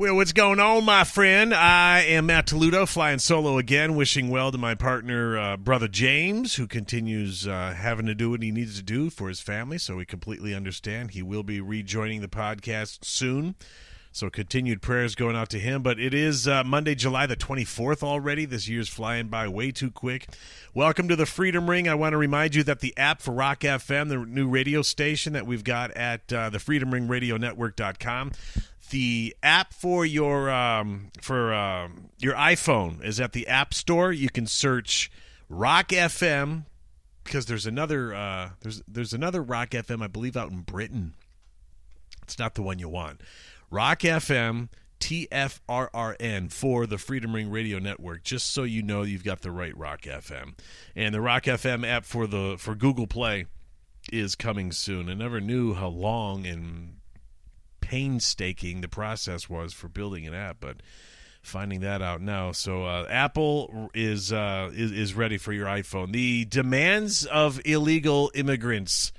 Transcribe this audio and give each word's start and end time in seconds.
Well, 0.00 0.16
what's 0.16 0.32
going 0.32 0.60
on, 0.60 0.86
my 0.86 1.04
friend? 1.04 1.52
I 1.52 2.00
am 2.04 2.24
Matt 2.24 2.46
Toludo, 2.46 2.88
flying 2.88 3.18
solo 3.18 3.58
again, 3.58 3.96
wishing 3.96 4.30
well 4.30 4.50
to 4.50 4.56
my 4.56 4.74
partner, 4.74 5.36
uh, 5.36 5.56
brother 5.58 5.88
James, 5.88 6.54
who 6.54 6.66
continues 6.66 7.46
uh, 7.46 7.74
having 7.76 8.06
to 8.06 8.14
do 8.14 8.30
what 8.30 8.42
he 8.42 8.50
needs 8.50 8.76
to 8.78 8.82
do 8.82 9.10
for 9.10 9.28
his 9.28 9.42
family. 9.42 9.76
So 9.76 9.96
we 9.96 10.06
completely 10.06 10.54
understand. 10.54 11.10
He 11.10 11.22
will 11.22 11.42
be 11.42 11.60
rejoining 11.60 12.22
the 12.22 12.28
podcast 12.28 13.04
soon. 13.04 13.56
So 14.10 14.30
continued 14.30 14.80
prayers 14.82 15.14
going 15.14 15.36
out 15.36 15.50
to 15.50 15.58
him. 15.58 15.82
But 15.82 16.00
it 16.00 16.14
is 16.14 16.48
uh, 16.48 16.64
Monday, 16.64 16.94
July 16.94 17.26
the 17.26 17.36
24th 17.36 18.02
already. 18.02 18.46
This 18.46 18.68
year's 18.68 18.88
flying 18.88 19.28
by 19.28 19.48
way 19.48 19.70
too 19.70 19.90
quick. 19.90 20.28
Welcome 20.72 21.08
to 21.08 21.16
the 21.16 21.26
Freedom 21.26 21.68
Ring. 21.68 21.88
I 21.88 21.94
want 21.94 22.14
to 22.14 22.16
remind 22.16 22.54
you 22.54 22.64
that 22.64 22.80
the 22.80 22.96
app 22.96 23.20
for 23.20 23.32
Rock 23.32 23.60
FM, 23.60 24.08
the 24.08 24.16
new 24.16 24.48
radio 24.48 24.80
station 24.80 25.34
that 25.34 25.46
we've 25.46 25.62
got 25.62 25.90
at 25.92 26.32
uh, 26.32 26.48
the 26.48 26.58
freedomringradionetwork.com, 26.58 28.32
the 28.90 29.34
app 29.42 29.72
for 29.72 30.04
your 30.04 30.50
um, 30.50 31.10
for 31.20 31.52
um, 31.54 32.10
your 32.18 32.34
iPhone 32.34 33.04
is 33.04 33.20
at 33.20 33.32
the 33.32 33.48
App 33.48 33.74
Store. 33.74 34.12
You 34.12 34.28
can 34.28 34.46
search 34.46 35.10
Rock 35.48 35.88
FM 35.88 36.64
because 37.24 37.46
there's 37.46 37.66
another 37.66 38.14
uh, 38.14 38.50
there's 38.60 38.82
there's 38.86 39.12
another 39.12 39.42
Rock 39.42 39.70
FM 39.70 40.02
I 40.02 40.06
believe 40.06 40.36
out 40.36 40.50
in 40.50 40.60
Britain. 40.60 41.14
It's 42.22 42.38
not 42.38 42.54
the 42.54 42.62
one 42.62 42.78
you 42.78 42.88
want. 42.88 43.20
Rock 43.70 44.00
FM 44.00 44.68
TFRRN 45.00 46.52
for 46.52 46.86
the 46.86 46.98
Freedom 46.98 47.34
Ring 47.34 47.50
Radio 47.50 47.78
Network, 47.78 48.22
just 48.22 48.52
so 48.52 48.62
you 48.62 48.82
know 48.82 49.02
you've 49.02 49.24
got 49.24 49.40
the 49.40 49.50
right 49.50 49.76
Rock 49.76 50.02
FM. 50.02 50.54
And 50.94 51.14
the 51.14 51.20
Rock 51.20 51.44
FM 51.44 51.86
app 51.86 52.04
for 52.04 52.26
the 52.26 52.56
for 52.58 52.74
Google 52.74 53.06
Play 53.06 53.46
is 54.12 54.34
coming 54.34 54.72
soon. 54.72 55.08
I 55.08 55.14
never 55.14 55.40
knew 55.40 55.74
how 55.74 55.88
long 55.88 56.46
and 56.46 56.99
painstaking 57.90 58.82
the 58.82 58.88
process 58.88 59.50
was 59.50 59.72
for 59.72 59.88
building 59.88 60.24
an 60.24 60.32
app, 60.32 60.58
but 60.60 60.76
finding 61.42 61.80
that 61.80 62.00
out 62.00 62.20
now. 62.20 62.52
So 62.52 62.84
uh, 62.84 63.04
Apple 63.10 63.90
is, 63.94 64.32
uh, 64.32 64.70
is 64.72 64.92
is 64.92 65.14
ready 65.14 65.38
for 65.38 65.52
your 65.52 65.66
iPhone. 65.66 66.12
The 66.12 66.44
demands 66.44 67.26
of 67.26 67.60
illegal 67.64 68.30
immigrants 68.32 69.10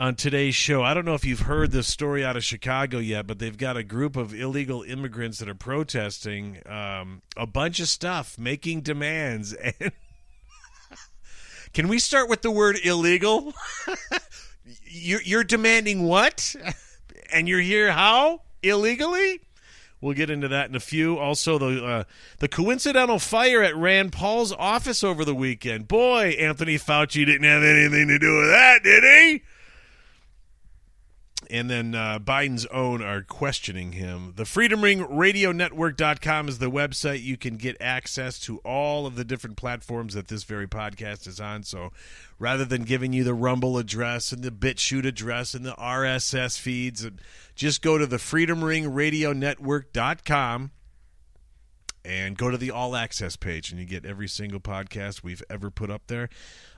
on 0.00 0.16
today's 0.16 0.56
show. 0.56 0.82
I 0.82 0.94
don't 0.94 1.04
know 1.04 1.14
if 1.14 1.24
you've 1.24 1.42
heard 1.42 1.70
this 1.70 1.86
story 1.86 2.24
out 2.24 2.36
of 2.36 2.42
Chicago 2.42 2.98
yet, 2.98 3.28
but 3.28 3.38
they've 3.38 3.56
got 3.56 3.76
a 3.76 3.84
group 3.84 4.16
of 4.16 4.34
illegal 4.34 4.82
immigrants 4.82 5.38
that 5.38 5.48
are 5.48 5.54
protesting 5.54 6.60
um, 6.66 7.22
a 7.36 7.46
bunch 7.46 7.78
of 7.78 7.86
stuff, 7.86 8.36
making 8.36 8.80
demands. 8.80 9.54
And 9.80 9.92
can 11.72 11.86
we 11.86 12.00
start 12.00 12.28
with 12.28 12.42
the 12.42 12.50
word 12.50 12.78
illegal? 12.82 13.54
you're, 14.84 15.22
you're 15.22 15.44
demanding 15.44 16.02
what? 16.02 16.56
and 17.32 17.48
you're 17.48 17.60
here 17.60 17.92
how 17.92 18.42
illegally? 18.62 19.40
We'll 20.00 20.14
get 20.14 20.30
into 20.30 20.48
that 20.48 20.70
in 20.70 20.74
a 20.74 20.80
few. 20.80 21.18
Also, 21.18 21.58
the 21.58 21.84
uh, 21.84 22.04
the 22.38 22.48
coincidental 22.48 23.18
fire 23.18 23.62
at 23.62 23.76
Rand 23.76 24.12
Paul's 24.12 24.52
office 24.52 25.04
over 25.04 25.24
the 25.24 25.34
weekend. 25.34 25.88
Boy, 25.88 26.36
Anthony 26.38 26.76
Fauci 26.76 27.26
didn't 27.26 27.44
have 27.44 27.62
anything 27.62 28.08
to 28.08 28.18
do 28.18 28.38
with 28.38 28.48
that, 28.48 28.82
did 28.82 29.04
he? 29.04 29.42
And 31.50 31.68
then 31.68 31.94
uh, 31.94 32.18
Biden's 32.20 32.66
own 32.66 33.02
are 33.02 33.22
questioning 33.22 33.92
him. 33.92 34.34
The 34.36 34.44
Freedom 34.44 34.82
Ring 34.82 35.04
Radio 35.14 35.50
Network.com 35.50 36.48
is 36.48 36.58
the 36.58 36.70
website. 36.70 37.22
You 37.22 37.36
can 37.36 37.56
get 37.56 37.76
access 37.80 38.38
to 38.40 38.58
all 38.58 39.06
of 39.06 39.16
the 39.16 39.24
different 39.24 39.56
platforms 39.56 40.14
that 40.14 40.28
this 40.28 40.44
very 40.44 40.68
podcast 40.68 41.26
is 41.26 41.40
on. 41.40 41.64
So 41.64 41.90
rather 42.38 42.64
than 42.64 42.84
giving 42.84 43.12
you 43.12 43.24
the 43.24 43.34
Rumble 43.34 43.78
address 43.78 44.30
and 44.30 44.42
the 44.42 44.50
BitChute 44.50 45.04
address 45.04 45.54
and 45.54 45.66
the 45.66 45.74
RSS 45.74 46.58
feeds, 46.58 47.06
just 47.56 47.82
go 47.82 47.98
to 47.98 48.06
the 48.06 48.18
Freedom 48.18 48.62
Ring 48.62 48.92
Radio 48.92 49.32
Network.com 49.32 50.70
and 52.04 52.38
go 52.38 52.50
to 52.50 52.56
the 52.56 52.70
all 52.70 52.96
access 52.96 53.36
page 53.36 53.70
and 53.70 53.80
you 53.80 53.86
get 53.86 54.06
every 54.06 54.28
single 54.28 54.60
podcast 54.60 55.22
we've 55.22 55.42
ever 55.50 55.70
put 55.70 55.90
up 55.90 56.06
there. 56.06 56.28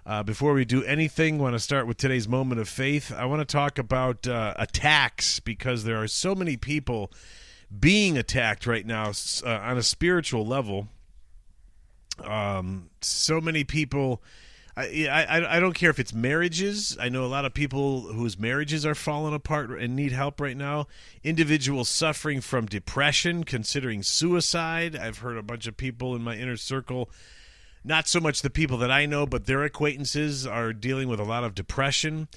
Uh, 0.04 0.22
before 0.22 0.52
we 0.52 0.64
do 0.64 0.82
anything, 0.82 1.38
want 1.38 1.54
to 1.54 1.60
start 1.60 1.86
with 1.86 1.96
today's 1.96 2.26
moment 2.26 2.60
of 2.60 2.68
faith. 2.68 3.12
I 3.12 3.24
want 3.26 3.40
to 3.40 3.44
talk 3.44 3.78
about 3.78 4.26
uh, 4.26 4.52
attacks 4.56 5.38
because 5.38 5.84
there 5.84 6.02
are 6.02 6.08
so 6.08 6.34
many 6.34 6.56
people 6.56 7.12
being 7.78 8.18
attacked 8.18 8.66
right 8.66 8.84
now 8.84 9.12
uh, 9.44 9.48
on 9.48 9.78
a 9.78 9.82
spiritual 9.82 10.44
level. 10.44 10.88
Um, 12.22 12.90
so 13.00 13.40
many 13.40 13.62
people. 13.62 14.22
I, 14.74 15.06
I 15.06 15.56
I 15.56 15.60
don't 15.60 15.74
care 15.74 15.90
if 15.90 15.98
it's 15.98 16.14
marriages. 16.14 16.96
I 16.98 17.10
know 17.10 17.24
a 17.24 17.26
lot 17.26 17.44
of 17.44 17.52
people 17.52 18.00
whose 18.00 18.38
marriages 18.38 18.86
are 18.86 18.94
falling 18.94 19.34
apart 19.34 19.70
and 19.70 19.94
need 19.94 20.12
help 20.12 20.40
right 20.40 20.56
now. 20.56 20.86
Individuals 21.22 21.90
suffering 21.90 22.40
from 22.40 22.66
depression, 22.66 23.44
considering 23.44 24.02
suicide. 24.02 24.96
I've 24.96 25.18
heard 25.18 25.36
a 25.36 25.42
bunch 25.42 25.66
of 25.66 25.76
people 25.76 26.16
in 26.16 26.22
my 26.22 26.36
inner 26.36 26.56
circle 26.56 27.10
not 27.84 28.08
so 28.08 28.20
much 28.20 28.42
the 28.42 28.50
people 28.50 28.78
that 28.78 28.90
I 28.90 29.06
know, 29.06 29.26
but 29.26 29.46
their 29.46 29.64
acquaintances 29.64 30.46
are 30.46 30.72
dealing 30.72 31.08
with 31.08 31.20
a 31.20 31.24
lot 31.24 31.44
of 31.44 31.54
depression. 31.54 32.28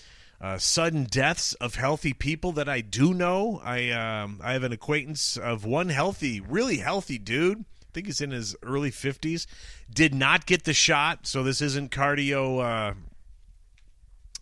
Uh, 0.41 0.57
sudden 0.57 1.06
deaths 1.06 1.53
of 1.56 1.75
healthy 1.75 2.13
people 2.13 2.51
that 2.51 2.67
I 2.67 2.81
do 2.81 3.13
know. 3.13 3.61
I 3.63 3.89
um, 3.91 4.41
I 4.44 4.53
have 4.53 4.63
an 4.63 4.73
acquaintance 4.73 5.38
of 5.38 5.66
one 5.66 5.89
healthy, 5.89 6.41
really 6.41 6.78
healthy 6.78 7.17
dude. 7.17 7.59
I 7.61 7.88
think 7.94 8.07
he's 8.07 8.19
in 8.19 8.31
his 8.31 8.55
early 8.61 8.91
fifties. 8.91 9.47
Did 9.89 10.13
not 10.13 10.45
get 10.45 10.66
the 10.66 10.73
shot, 10.73 11.25
so 11.25 11.41
this 11.41 11.61
isn't 11.61 11.91
cardio. 11.91 12.59
Uh, 12.59 12.94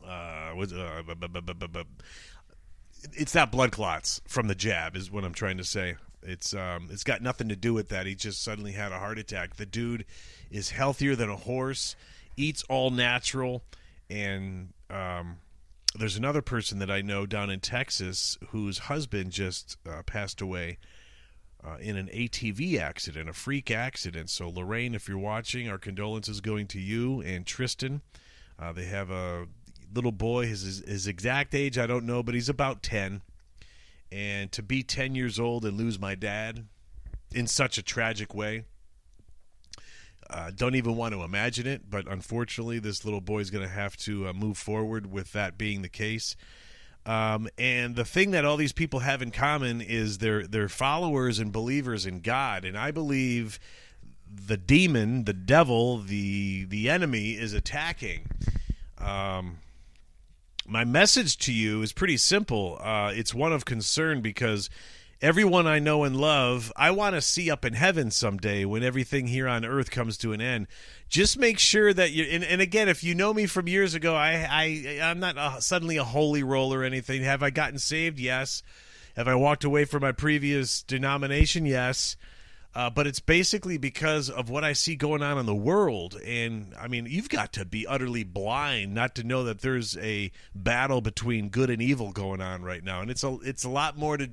uh, 0.06 0.56
was, 0.56 0.74
uh, 0.74 1.04
it's 3.14 3.36
not 3.36 3.52
blood 3.52 3.72
clots 3.72 4.20
from 4.28 4.48
the 4.48 4.56
jab, 4.56 4.96
is 4.96 5.12
what 5.12 5.24
I'm 5.24 5.34
trying 5.34 5.58
to 5.58 5.64
say. 5.64 5.96
It's 6.24 6.54
um, 6.54 6.88
it's 6.92 7.04
got 7.04 7.22
nothing 7.22 7.50
to 7.50 7.56
do 7.56 7.74
with 7.74 7.90
that. 7.90 8.06
He 8.06 8.16
just 8.16 8.42
suddenly 8.42 8.72
had 8.72 8.92
a 8.92 9.00
heart 9.00 9.20
attack. 9.20 9.58
The 9.58 9.66
dude 9.66 10.06
is 10.54 10.70
healthier 10.70 11.16
than 11.16 11.30
a 11.30 11.36
horse, 11.36 11.96
eats 12.38 12.64
all 12.70 12.92
natural, 12.92 13.64
and 14.10 14.72
um, 14.90 15.38
there's 15.96 16.16
another 16.16 16.42
person 16.42 16.80
that 16.80 16.92
I 16.92 17.02
know 17.02 17.26
down 17.26 17.50
in 17.50 17.60
Texas 17.60 18.38
whose 18.50 18.78
husband 18.78 19.32
just 19.32 19.78
uh, 19.90 20.04
passed 20.04 20.42
away 20.42 20.78
uh, 21.66 21.78
in 21.80 21.98
an 21.98 22.08
ATV 22.08 22.80
accident, 22.80 23.30
a 23.30 23.34
freak 23.34 23.72
accident. 23.72 24.30
So 24.30 24.50
Lorraine, 24.50 24.94
if 24.94 25.08
you're 25.08 25.18
watching, 25.18 25.68
our 25.68 25.80
condolences 25.80 26.40
going 26.40 26.68
to 26.68 26.80
you 26.80 27.22
and 27.22 27.46
Tristan. 27.46 28.02
Uh, 28.60 28.72
they 28.72 28.86
have 28.86 29.10
a 29.10 29.48
little 29.94 30.12
boy, 30.12 30.46
his 30.46 30.84
his 30.88 31.08
exact 31.08 31.56
age 31.56 31.78
I 31.78 31.88
don't 31.88 32.06
know, 32.06 32.22
but 32.22 32.36
he's 32.36 32.50
about 32.50 32.84
ten. 32.84 33.22
And 34.12 34.52
to 34.52 34.62
be 34.62 34.84
ten 34.84 35.16
years 35.16 35.40
old 35.40 35.66
and 35.66 35.78
lose 35.78 36.00
my 36.00 36.14
dad 36.14 36.68
in 37.34 37.48
such 37.48 37.80
a 37.80 37.84
tragic 37.84 38.36
way 38.36 38.66
uh, 40.30 40.52
don't 40.56 40.76
even 40.76 40.96
want 40.96 41.14
to 41.14 41.24
imagine 41.24 41.68
it, 41.68 41.90
but 41.90 42.08
unfortunately, 42.08 42.80
this 42.80 43.06
little 43.06 43.22
boy 43.22 43.40
is 43.40 43.50
going 43.50 43.64
to 43.64 43.74
have 43.74 43.98
to 43.98 44.28
uh, 44.28 44.34
move 44.34 44.58
forward 44.58 45.12
with 45.12 45.32
that 45.34 45.58
being 45.58 45.82
the 45.82 45.90
case. 45.90 46.36
Um, 47.06 47.50
and 47.58 47.96
the 47.96 48.06
thing 48.06 48.32
that 48.32 48.46
all 48.46 48.56
these 48.56 48.72
people 48.72 49.00
have 49.00 49.22
in 49.22 49.32
common 49.32 49.82
is 49.82 50.20
they're 50.20 50.48
they're 50.48 50.70
followers 50.70 51.38
and 51.40 51.52
believers 51.52 52.06
in 52.06 52.22
God, 52.22 52.64
and 52.64 52.78
I 52.78 52.92
believe 52.92 53.60
the 54.34 54.58
demon, 54.58 55.26
the 55.26 55.34
devil, 55.34 55.98
the 55.98 56.64
the 56.66 56.90
enemy 56.90 57.32
is 57.32 57.54
attacking. 57.54 58.28
Um, 58.98 59.58
my 60.66 60.86
message 60.86 61.38
to 61.40 61.54
you 61.54 61.82
is 61.82 61.92
pretty 61.92 62.16
simple. 62.16 62.78
Uh, 62.82 63.12
it's 63.14 63.34
one 63.34 63.52
of 63.52 63.66
concern 63.66 64.22
because 64.22 64.70
everyone 65.24 65.66
I 65.66 65.80
know 65.80 66.04
and 66.04 66.18
love, 66.18 66.74
I 66.76 66.92
want 66.92 67.16
to 67.16 67.22
see 67.22 67.50
up 67.50 67.64
in 67.64 67.74
heaven 67.74 68.12
someday 68.12 68.66
when 68.66 68.84
everything 68.84 69.28
here 69.28 69.48
on 69.48 69.64
earth 69.64 69.90
comes 69.90 70.18
to 70.18 70.34
an 70.34 70.42
end. 70.42 70.68
Just 71.08 71.40
make 71.40 71.60
sure 71.60 71.94
that 71.94 72.12
you. 72.12 72.26
And, 72.26 72.44
and 72.44 72.62
again, 72.62 72.90
if 72.90 73.06
you 73.06 73.16
know 73.16 73.34
me 73.34 73.46
from 73.46 73.70
years 73.70 73.96
ago, 73.96 74.16
I, 74.16 74.46
I 74.52 75.00
I'm 75.02 75.22
not 75.22 75.38
a, 75.38 75.62
suddenly 75.62 75.96
a 75.96 76.04
holy 76.04 76.44
roll 76.44 76.74
or 76.74 76.84
anything. 76.84 77.24
Have 77.24 77.42
I 77.42 77.52
gotten 77.52 77.80
saved? 77.80 78.20
Yes. 78.20 78.62
Have 79.16 79.30
I 79.30 79.36
walked 79.36 79.64
away 79.64 79.86
from 79.86 80.02
my 80.02 80.12
previous 80.12 80.84
denomination? 80.84 81.66
Yes. 81.66 82.18
Uh, 82.76 82.90
but 82.90 83.08
it's 83.08 83.20
basically 83.20 83.78
because 83.78 84.32
of 84.32 84.50
what 84.50 84.64
I 84.64 84.74
see 84.74 84.96
going 84.96 85.22
on 85.22 85.38
in 85.38 85.46
the 85.46 85.56
world. 85.56 86.20
And 86.26 86.74
I 86.78 86.88
mean, 86.88 87.06
you've 87.08 87.30
got 87.30 87.54
to 87.54 87.66
be 87.66 87.88
utterly 87.88 88.24
blind 88.24 88.94
not 88.94 89.16
to 89.16 89.24
know 89.24 89.44
that 89.44 89.62
there's 89.62 89.96
a 89.98 90.32
battle 90.56 91.00
between 91.00 91.50
good 91.50 91.70
and 91.70 91.82
evil 91.82 92.12
going 92.12 92.42
on 92.42 92.64
right 92.64 92.84
now. 92.84 93.00
And 93.00 93.10
it's 93.12 93.24
a 93.24 93.38
it's 93.44 93.64
a 93.64 93.70
lot 93.70 93.98
more 93.98 94.18
to 94.18 94.30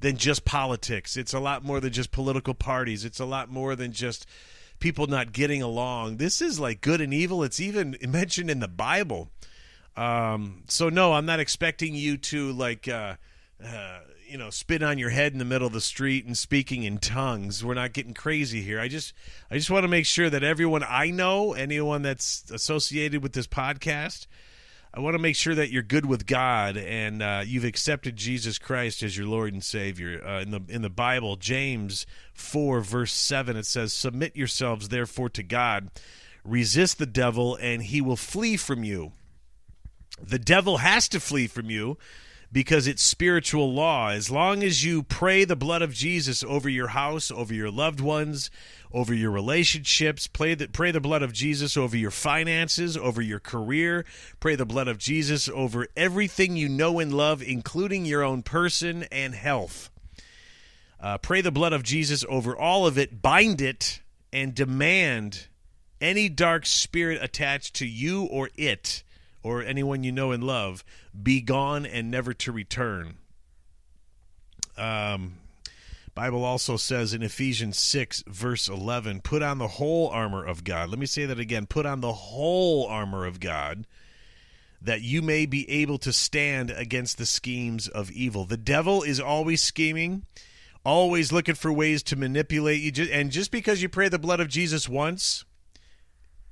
than 0.00 0.16
just 0.16 0.44
politics. 0.44 1.16
It's 1.16 1.34
a 1.34 1.40
lot 1.40 1.64
more 1.64 1.80
than 1.80 1.92
just 1.92 2.12
political 2.12 2.54
parties. 2.54 3.04
It's 3.04 3.20
a 3.20 3.24
lot 3.24 3.50
more 3.50 3.74
than 3.76 3.92
just 3.92 4.26
people 4.78 5.06
not 5.06 5.32
getting 5.32 5.62
along. 5.62 6.16
This 6.16 6.40
is 6.40 6.60
like 6.60 6.80
good 6.80 7.00
and 7.00 7.12
evil. 7.12 7.42
It's 7.42 7.60
even 7.60 7.96
mentioned 8.08 8.50
in 8.50 8.60
the 8.60 8.68
Bible. 8.68 9.30
Um, 9.96 10.62
so 10.68 10.88
no, 10.88 11.12
I'm 11.14 11.26
not 11.26 11.40
expecting 11.40 11.94
you 11.94 12.16
to 12.18 12.52
like 12.52 12.86
uh, 12.86 13.16
uh, 13.64 13.98
you 14.28 14.38
know 14.38 14.50
spit 14.50 14.82
on 14.82 14.98
your 14.98 15.10
head 15.10 15.32
in 15.32 15.38
the 15.38 15.44
middle 15.44 15.66
of 15.66 15.72
the 15.72 15.80
street 15.80 16.24
and 16.24 16.38
speaking 16.38 16.84
in 16.84 16.98
tongues. 16.98 17.64
We're 17.64 17.74
not 17.74 17.92
getting 17.92 18.14
crazy 18.14 18.62
here. 18.62 18.78
I 18.78 18.86
just 18.86 19.12
I 19.50 19.56
just 19.56 19.70
want 19.70 19.82
to 19.82 19.88
make 19.88 20.06
sure 20.06 20.30
that 20.30 20.44
everyone 20.44 20.84
I 20.88 21.10
know, 21.10 21.52
anyone 21.54 22.02
that's 22.02 22.48
associated 22.52 23.24
with 23.24 23.32
this 23.32 23.48
podcast, 23.48 24.28
I 24.98 25.00
want 25.00 25.14
to 25.14 25.20
make 25.20 25.36
sure 25.36 25.54
that 25.54 25.70
you're 25.70 25.84
good 25.84 26.06
with 26.06 26.26
God 26.26 26.76
and 26.76 27.22
uh, 27.22 27.44
you've 27.46 27.62
accepted 27.62 28.16
Jesus 28.16 28.58
Christ 28.58 29.04
as 29.04 29.16
your 29.16 29.28
Lord 29.28 29.52
and 29.52 29.62
Savior. 29.62 30.20
Uh, 30.26 30.40
in 30.40 30.50
the 30.50 30.60
in 30.68 30.82
the 30.82 30.90
Bible, 30.90 31.36
James 31.36 32.04
four 32.34 32.80
verse 32.80 33.12
seven, 33.12 33.56
it 33.56 33.64
says, 33.64 33.92
"Submit 33.92 34.34
yourselves 34.34 34.88
therefore 34.88 35.28
to 35.28 35.44
God, 35.44 35.88
resist 36.42 36.98
the 36.98 37.06
devil, 37.06 37.54
and 37.60 37.84
he 37.84 38.00
will 38.00 38.16
flee 38.16 38.56
from 38.56 38.82
you." 38.82 39.12
The 40.20 40.40
devil 40.40 40.78
has 40.78 41.08
to 41.10 41.20
flee 41.20 41.46
from 41.46 41.70
you 41.70 41.96
because 42.50 42.86
it's 42.86 43.02
spiritual 43.02 43.72
law. 43.72 44.10
As 44.10 44.30
long 44.30 44.62
as 44.62 44.84
you 44.84 45.02
pray 45.02 45.44
the 45.44 45.56
blood 45.56 45.82
of 45.82 45.92
Jesus 45.92 46.42
over 46.42 46.68
your 46.68 46.88
house, 46.88 47.30
over 47.30 47.52
your 47.52 47.70
loved 47.70 48.00
ones, 48.00 48.50
over 48.92 49.12
your 49.12 49.30
relationships, 49.30 50.26
pray 50.26 50.54
the, 50.54 50.68
pray 50.68 50.90
the 50.90 51.00
blood 51.00 51.22
of 51.22 51.32
Jesus 51.32 51.76
over 51.76 51.96
your 51.96 52.10
finances, 52.10 52.96
over 52.96 53.20
your 53.20 53.40
career, 53.40 54.04
pray 54.40 54.54
the 54.54 54.64
blood 54.64 54.88
of 54.88 54.98
Jesus 54.98 55.48
over 55.48 55.88
everything 55.96 56.56
you 56.56 56.68
know 56.68 56.98
and 56.98 57.12
love, 57.12 57.42
including 57.42 58.06
your 58.06 58.22
own 58.22 58.42
person 58.42 59.04
and 59.12 59.34
health. 59.34 59.90
Uh, 61.00 61.18
pray 61.18 61.40
the 61.40 61.52
blood 61.52 61.72
of 61.72 61.82
Jesus 61.82 62.24
over 62.28 62.56
all 62.56 62.86
of 62.86 62.98
it, 62.98 63.22
bind 63.22 63.60
it, 63.60 64.00
and 64.32 64.54
demand 64.54 65.48
any 66.00 66.28
dark 66.28 66.64
spirit 66.64 67.22
attached 67.22 67.74
to 67.74 67.86
you 67.86 68.24
or 68.24 68.50
it 68.56 69.02
or 69.42 69.62
anyone 69.62 70.04
you 70.04 70.12
know 70.12 70.32
and 70.32 70.44
love 70.44 70.84
be 71.20 71.40
gone 71.40 71.86
and 71.86 72.10
never 72.10 72.32
to 72.34 72.52
return. 72.52 73.16
Um, 74.76 75.34
Bible 76.14 76.44
also 76.44 76.76
says 76.76 77.14
in 77.14 77.22
Ephesians 77.22 77.78
6 77.78 78.24
verse 78.26 78.68
11, 78.68 79.20
put 79.20 79.42
on 79.42 79.58
the 79.58 79.68
whole 79.68 80.08
armor 80.08 80.44
of 80.44 80.64
God. 80.64 80.88
Let 80.88 80.98
me 80.98 81.06
say 81.06 81.26
that 81.26 81.38
again, 81.38 81.66
put 81.66 81.86
on 81.86 82.00
the 82.00 82.12
whole 82.12 82.86
armor 82.86 83.24
of 83.24 83.40
God 83.40 83.86
that 84.80 85.02
you 85.02 85.22
may 85.22 85.46
be 85.46 85.68
able 85.70 85.98
to 85.98 86.12
stand 86.12 86.70
against 86.70 87.18
the 87.18 87.26
schemes 87.26 87.88
of 87.88 88.10
evil. 88.10 88.44
The 88.44 88.56
devil 88.56 89.02
is 89.02 89.18
always 89.18 89.62
scheming, 89.62 90.24
always 90.84 91.32
looking 91.32 91.56
for 91.56 91.72
ways 91.72 92.02
to 92.04 92.16
manipulate 92.16 92.98
you 92.98 93.04
and 93.12 93.30
just 93.30 93.50
because 93.50 93.82
you 93.82 93.88
pray 93.88 94.08
the 94.08 94.18
blood 94.18 94.40
of 94.40 94.48
Jesus 94.48 94.88
once, 94.88 95.44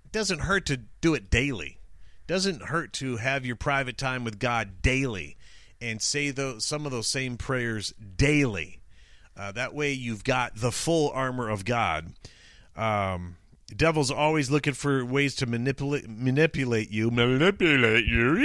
it 0.05 0.13
doesn't 0.13 0.41
hurt 0.41 0.67
to 0.67 0.77
do 1.01 1.15
it 1.15 1.31
daily 1.31 1.79
doesn't 2.27 2.63
hurt 2.63 2.93
to 2.95 3.17
have 3.17 3.47
your 3.47 3.57
private 3.57 3.97
time 3.97 4.25
with 4.25 4.39
God 4.39 4.83
daily 4.83 5.37
and 5.81 6.01
say 6.01 6.31
those, 6.31 6.65
some 6.65 6.87
of 6.87 6.93
those 6.93 7.07
same 7.07 7.37
prayers 7.37 7.93
daily. 8.17 8.81
Uh, 9.37 9.53
that 9.53 9.75
way, 9.75 9.93
you've 9.93 10.25
got 10.25 10.57
the 10.57 10.73
full 10.73 11.11
armor 11.11 11.49
of 11.49 11.65
God. 11.65 12.13
Um, 12.75 13.37
devil's 13.75 14.11
always 14.11 14.51
looking 14.51 14.73
for 14.73 15.05
ways 15.05 15.35
to 15.37 15.47
manipulate 15.47 16.09
manipulate 16.09 16.91
you. 16.91 17.11
Manipulate 17.11 18.07
you. 18.07 18.37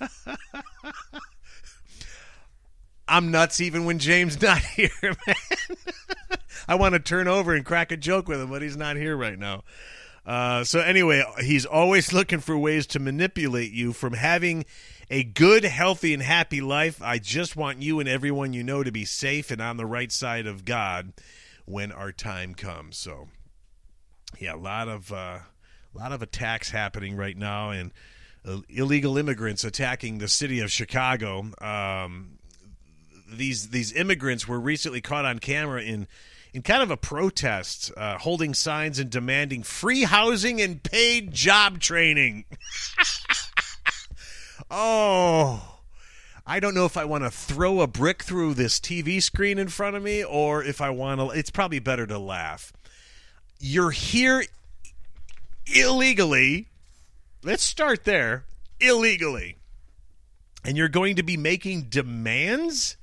I'm 3.08 3.30
nuts 3.30 3.60
even 3.60 3.84
when 3.84 3.98
James 3.98 4.40
not 4.40 4.58
here, 4.76 4.90
man. 5.02 5.36
I 6.68 6.74
want 6.76 6.94
to 6.94 7.00
turn 7.00 7.28
over 7.28 7.54
and 7.54 7.64
crack 7.64 7.92
a 7.92 7.96
joke 7.96 8.28
with 8.28 8.40
him, 8.40 8.50
but 8.50 8.62
he's 8.62 8.76
not 8.76 8.96
here 8.96 9.16
right 9.16 9.38
now. 9.38 9.64
Uh, 10.26 10.64
so 10.64 10.80
anyway, 10.80 11.22
he's 11.40 11.66
always 11.66 12.12
looking 12.12 12.40
for 12.40 12.56
ways 12.56 12.86
to 12.88 12.98
manipulate 12.98 13.72
you 13.72 13.92
from 13.92 14.14
having 14.14 14.64
a 15.10 15.22
good, 15.22 15.64
healthy, 15.64 16.14
and 16.14 16.22
happy 16.22 16.60
life. 16.60 17.02
I 17.02 17.18
just 17.18 17.56
want 17.56 17.82
you 17.82 18.00
and 18.00 18.08
everyone 18.08 18.54
you 18.54 18.62
know 18.62 18.82
to 18.82 18.90
be 18.90 19.04
safe 19.04 19.50
and 19.50 19.60
on 19.60 19.76
the 19.76 19.86
right 19.86 20.10
side 20.10 20.46
of 20.46 20.64
God 20.64 21.12
when 21.66 21.92
our 21.92 22.10
time 22.10 22.54
comes. 22.54 22.96
So, 22.96 23.28
yeah, 24.40 24.54
a 24.54 24.56
lot 24.56 24.88
of 24.88 25.12
uh, 25.12 25.40
a 25.94 25.98
lot 25.98 26.12
of 26.12 26.22
attacks 26.22 26.70
happening 26.70 27.16
right 27.16 27.36
now, 27.36 27.70
and 27.70 27.92
uh, 28.46 28.60
illegal 28.70 29.18
immigrants 29.18 29.62
attacking 29.62 30.18
the 30.18 30.28
city 30.28 30.60
of 30.60 30.72
Chicago. 30.72 31.50
Um, 31.60 32.38
these 33.30 33.68
these 33.68 33.92
immigrants 33.92 34.48
were 34.48 34.60
recently 34.60 35.02
caught 35.02 35.26
on 35.26 35.38
camera 35.38 35.82
in 35.82 36.06
in 36.54 36.62
kind 36.62 36.84
of 36.84 36.90
a 36.92 36.96
protest, 36.96 37.90
uh, 37.96 38.16
holding 38.16 38.54
signs 38.54 39.00
and 39.00 39.10
demanding 39.10 39.64
free 39.64 40.04
housing 40.04 40.60
and 40.60 40.80
paid 40.84 41.32
job 41.32 41.80
training. 41.80 42.44
oh, 44.70 45.80
I 46.46 46.60
don't 46.60 46.74
know 46.74 46.86
if 46.86 46.96
I 46.96 47.06
want 47.06 47.24
to 47.24 47.30
throw 47.30 47.80
a 47.80 47.88
brick 47.88 48.22
through 48.22 48.54
this 48.54 48.78
TV 48.78 49.20
screen 49.20 49.58
in 49.58 49.66
front 49.66 49.96
of 49.96 50.02
me 50.04 50.22
or 50.22 50.62
if 50.62 50.80
I 50.80 50.90
want 50.90 51.20
to. 51.20 51.30
It's 51.30 51.50
probably 51.50 51.80
better 51.80 52.06
to 52.06 52.20
laugh. 52.20 52.72
You're 53.58 53.90
here 53.90 54.44
illegally. 55.66 56.68
Let's 57.42 57.64
start 57.64 58.04
there. 58.04 58.44
Illegally. 58.78 59.56
And 60.64 60.76
you're 60.76 60.88
going 60.88 61.16
to 61.16 61.24
be 61.24 61.36
making 61.36 61.88
demands? 61.88 62.96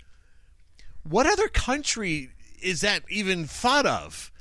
What 1.04 1.26
other 1.26 1.50
country 1.50 2.30
is 2.62 2.82
that 2.82 3.04
even 3.10 3.46
thought 3.46 3.86
of? 3.86 4.32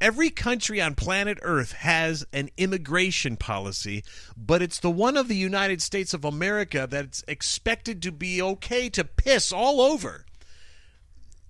Every 0.00 0.28
country 0.28 0.82
on 0.82 0.94
planet 0.96 1.38
Earth 1.42 1.72
has 1.72 2.26
an 2.32 2.50
immigration 2.56 3.36
policy, 3.36 4.04
but 4.36 4.60
it's 4.60 4.80
the 4.80 4.90
one 4.90 5.16
of 5.16 5.28
the 5.28 5.36
United 5.36 5.80
States 5.80 6.12
of 6.12 6.24
America 6.24 6.86
that's 6.90 7.24
expected 7.28 8.02
to 8.02 8.12
be 8.12 8.42
okay 8.42 8.88
to 8.90 9.04
piss 9.04 9.52
all 9.52 9.80
over. 9.80 10.26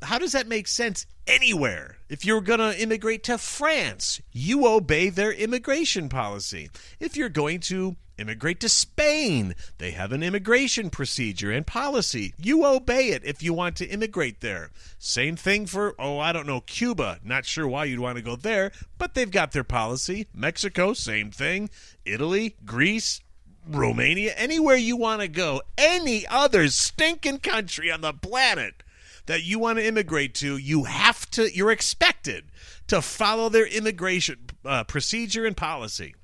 How 0.02 0.18
does 0.18 0.32
that 0.32 0.46
make 0.46 0.68
sense 0.68 1.06
anywhere? 1.26 1.96
If 2.08 2.24
you're 2.24 2.42
going 2.42 2.60
to 2.60 2.80
immigrate 2.80 3.24
to 3.24 3.38
France, 3.38 4.20
you 4.30 4.66
obey 4.66 5.08
their 5.08 5.32
immigration 5.32 6.08
policy. 6.08 6.70
If 7.00 7.16
you're 7.16 7.30
going 7.30 7.60
to 7.60 7.96
immigrate 8.18 8.60
to 8.60 8.68
Spain. 8.68 9.54
They 9.78 9.92
have 9.92 10.12
an 10.12 10.22
immigration 10.22 10.90
procedure 10.90 11.50
and 11.50 11.66
policy. 11.66 12.34
You 12.38 12.64
obey 12.64 13.08
it 13.08 13.24
if 13.24 13.42
you 13.42 13.52
want 13.52 13.76
to 13.76 13.86
immigrate 13.86 14.40
there. 14.40 14.70
Same 14.98 15.36
thing 15.36 15.66
for, 15.66 15.94
oh, 15.98 16.18
I 16.18 16.32
don't 16.32 16.46
know, 16.46 16.60
Cuba. 16.60 17.18
Not 17.24 17.44
sure 17.44 17.66
why 17.66 17.84
you'd 17.84 18.00
want 18.00 18.16
to 18.16 18.22
go 18.22 18.36
there, 18.36 18.72
but 18.98 19.14
they've 19.14 19.30
got 19.30 19.52
their 19.52 19.64
policy. 19.64 20.26
Mexico, 20.34 20.92
same 20.92 21.30
thing. 21.30 21.70
Italy, 22.04 22.56
Greece, 22.64 23.20
Romania, 23.66 24.34
anywhere 24.36 24.76
you 24.76 24.96
want 24.96 25.22
to 25.22 25.28
go, 25.28 25.62
any 25.78 26.26
other 26.26 26.68
stinking 26.68 27.38
country 27.38 27.90
on 27.90 28.02
the 28.02 28.12
planet 28.12 28.82
that 29.26 29.42
you 29.42 29.58
want 29.58 29.78
to 29.78 29.86
immigrate 29.86 30.34
to, 30.34 30.56
you 30.56 30.84
have 30.84 31.30
to, 31.30 31.54
you're 31.54 31.70
expected 31.70 32.44
to 32.88 33.00
follow 33.00 33.48
their 33.48 33.66
immigration 33.66 34.38
uh, 34.64 34.84
procedure 34.84 35.46
and 35.46 35.56
policy. 35.56 36.14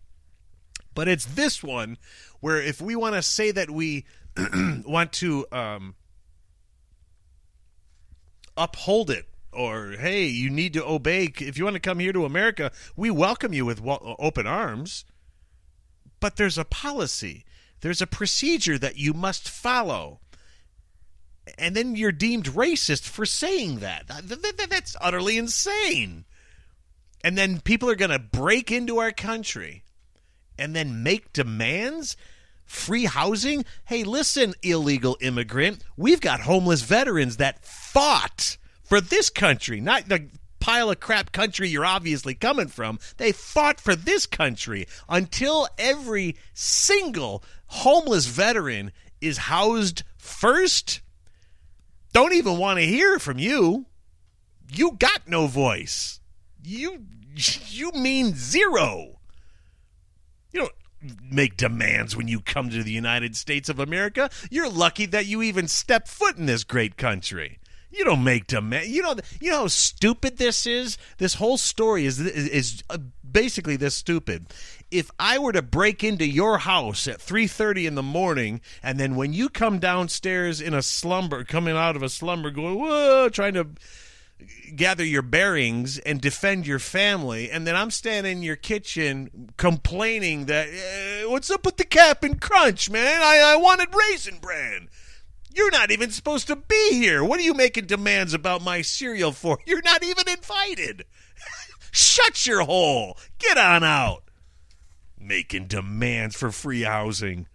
But 1.01 1.09
it's 1.09 1.25
this 1.25 1.63
one 1.63 1.97
where 2.41 2.61
if 2.61 2.83
we 2.83 2.95
want 2.95 3.15
to 3.15 3.23
say 3.23 3.53
that 3.53 3.71
we 3.71 4.05
want 4.85 5.15
to 5.15 5.47
um, 5.51 5.95
uphold 8.55 9.09
it 9.09 9.27
or 9.51 9.93
hey 9.93 10.27
you 10.27 10.51
need 10.51 10.75
to 10.75 10.85
obey 10.85 11.33
if 11.39 11.57
you 11.57 11.65
want 11.65 11.73
to 11.73 11.81
come 11.81 12.01
here 12.01 12.13
to 12.13 12.27
america 12.27 12.71
we 12.97 13.11
welcome 13.11 13.55
you 13.55 13.65
with 13.65 13.81
open 13.83 14.47
arms. 14.47 15.07
But 16.21 16.37
there's 16.37 16.59
a 16.59 16.67
policy 16.67 17.47
there's 17.81 18.03
a 18.03 18.07
procedure 18.07 18.77
that 18.77 18.99
you 18.99 19.15
must 19.15 19.49
follow. 19.49 20.21
And 21.57 21.75
then 21.75 21.97
you're 21.97 22.13
deemed 22.13 22.45
racist 22.45 23.09
for 23.09 23.25
saying 23.25 23.79
that. 23.79 24.05
That's 24.07 24.97
utterly 25.01 25.39
insane. 25.39 26.27
And 27.25 27.39
then 27.39 27.61
people 27.63 27.89
are 27.89 27.95
going 27.95 28.11
to 28.11 28.19
break 28.19 28.71
into 28.71 28.99
our 28.99 29.13
country 29.13 29.83
and 30.61 30.77
then 30.77 31.03
make 31.03 31.33
demands? 31.33 32.17
Free 32.65 33.07
housing? 33.07 33.65
Hey, 33.87 34.05
listen, 34.05 34.55
illegal 34.63 35.17
immigrant. 35.21 35.83
We've 35.97 36.21
got 36.21 36.41
homeless 36.41 36.83
veterans 36.83 37.39
that 37.39 37.65
fought 37.65 38.57
for 38.85 39.01
this 39.01 39.29
country, 39.31 39.81
not 39.81 40.09
the 40.09 40.29
pile 40.61 40.91
of 40.91 41.01
crap 41.01 41.33
country 41.33 41.69
you're 41.69 41.85
obviously 41.85 42.35
coming 42.35 42.69
from. 42.69 43.01
They 43.17 43.33
fought 43.33 43.81
for 43.81 43.97
this 43.97 44.27
country 44.27 44.87
until 45.09 45.67
every 45.79 46.37
single 46.55 47.43
homeless 47.67 48.27
veteran 48.27 48.93
is 49.21 49.39
housed 49.39 50.05
first. 50.19 51.01
Don't 52.13 52.35
even 52.35 52.59
want 52.59 52.79
to 52.79 52.87
hear 52.87 53.19
from 53.19 53.39
you. 53.39 53.87
You 54.73 54.93
got 54.93 55.27
no 55.27 55.47
voice. 55.47 56.21
You 56.63 57.07
you 57.69 57.93
mean 57.93 58.35
zero. 58.35 59.20
You 60.53 60.61
don't 60.61 60.73
make 61.31 61.57
demands 61.57 62.17
when 62.17 62.29
you 62.29 62.41
come 62.41 62.71
to 62.71 62.83
the 62.83 62.93
United 62.93 63.37
States 63.37 63.69
of 63.69 63.79
America. 63.79 64.31
You're 64.51 64.69
lucky 64.69 65.07
that 65.07 65.27
you 65.27 65.43
even 65.43 65.69
step 65.69 66.09
foot 66.09 66.37
in 66.37 66.47
this 66.47 66.65
great 66.65 66.97
country. 66.97 67.59
You 67.93 68.05
don't 68.05 68.23
make 68.23 68.47
demands. 68.47 68.89
You 68.89 69.03
know. 69.03 69.17
You 69.41 69.51
know 69.51 69.59
how 69.61 69.67
stupid 69.67 70.37
this 70.37 70.65
is. 70.65 70.97
This 71.19 71.35
whole 71.35 71.57
story 71.57 72.07
is 72.07 72.21
is, 72.21 72.49
is 72.49 72.83
uh, 72.89 72.99
basically 73.29 73.77
this 73.77 73.97
stupid. 73.97 74.47
If 74.93 75.11
I 75.19 75.39
were 75.39 75.53
to 75.53 75.63
break 75.63 76.05
into 76.05 76.25
your 76.25 76.59
house 76.59 77.09
at 77.09 77.21
three 77.21 77.49
thirty 77.49 77.87
in 77.87 77.97
the 77.97 78.03
morning, 78.03 78.61
and 78.81 79.01
then 79.01 79.17
when 79.17 79.33
you 79.33 79.49
come 79.49 79.81
downstairs 79.81 80.61
in 80.61 80.73
a 80.73 80.83
slumber, 80.83 81.43
coming 81.43 81.77
out 81.77 81.97
of 81.97 82.03
a 82.05 82.09
slumber, 82.09 82.51
going 82.51 82.79
whoa, 82.79 83.29
trying 83.29 83.55
to 83.55 83.67
gather 84.75 85.05
your 85.05 85.23
bearings 85.23 85.99
and 85.99 86.21
defend 86.21 86.67
your 86.67 86.79
family, 86.79 87.51
and 87.51 87.67
then 87.67 87.77
I'm 87.77 87.91
standing 87.91 88.39
in 88.39 88.43
your 88.43 88.57
kitchen 88.57 89.51
complaining 89.57 90.47
that 90.47 90.69
eh, 90.69 91.25
what's 91.27 91.51
up 91.51 91.65
with 91.65 91.77
the 91.77 91.85
Cap'n 91.85 92.39
Crunch, 92.39 92.91
man? 92.91 93.23
I, 93.23 93.39
I 93.39 93.57
wanted 93.57 93.95
Raisin 93.95 94.39
Bran. 94.39 94.89
You're 95.53 95.71
not 95.71 95.91
even 95.91 96.11
supposed 96.11 96.47
to 96.47 96.57
be 96.57 96.91
here. 96.93 97.25
What 97.25 97.41
are 97.41 97.45
you 97.45 97.55
making 97.55 97.87
demands 97.87 98.35
about 98.35 98.63
my 98.63 98.83
cereal 98.83 99.33
for? 99.33 99.59
You're 99.67 99.83
not 99.83 100.05
even 100.05 100.29
invited. 100.29 101.05
Shut 101.91 102.47
your 102.47 102.63
hole. 102.63 103.19
Get 103.39 103.59
on 103.59 103.83
out. 103.83 104.23
Making 105.19 105.67
demands 105.67 106.37
for 106.37 106.51
free 106.53 106.83
housing. 106.83 107.47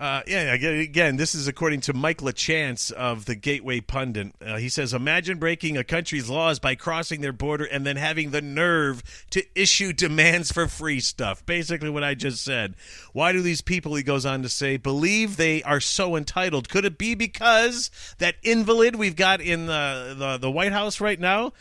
Uh, 0.00 0.22
yeah, 0.26 0.54
again, 0.54 1.16
this 1.16 1.34
is 1.34 1.46
according 1.46 1.82
to 1.82 1.92
Mike 1.92 2.22
LaChance 2.22 2.90
of 2.90 3.26
the 3.26 3.34
Gateway 3.34 3.82
Pundit. 3.82 4.34
Uh, 4.40 4.56
he 4.56 4.70
says, 4.70 4.94
Imagine 4.94 5.38
breaking 5.38 5.76
a 5.76 5.84
country's 5.84 6.30
laws 6.30 6.58
by 6.58 6.74
crossing 6.74 7.20
their 7.20 7.34
border 7.34 7.66
and 7.66 7.84
then 7.84 7.96
having 7.96 8.30
the 8.30 8.40
nerve 8.40 9.02
to 9.28 9.44
issue 9.54 9.92
demands 9.92 10.50
for 10.50 10.66
free 10.68 11.00
stuff. 11.00 11.44
Basically, 11.44 11.90
what 11.90 12.02
I 12.02 12.14
just 12.14 12.42
said. 12.42 12.76
Why 13.12 13.32
do 13.32 13.42
these 13.42 13.60
people, 13.60 13.94
he 13.94 14.02
goes 14.02 14.24
on 14.24 14.42
to 14.42 14.48
say, 14.48 14.78
believe 14.78 15.36
they 15.36 15.62
are 15.64 15.80
so 15.80 16.16
entitled? 16.16 16.70
Could 16.70 16.86
it 16.86 16.96
be 16.96 17.14
because 17.14 17.90
that 18.16 18.36
invalid 18.42 18.96
we've 18.96 19.16
got 19.16 19.42
in 19.42 19.66
the, 19.66 20.14
the, 20.16 20.38
the 20.38 20.50
White 20.50 20.72
House 20.72 21.02
right 21.02 21.20
now 21.20 21.52